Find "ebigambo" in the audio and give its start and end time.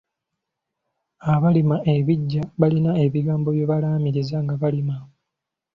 3.05-3.49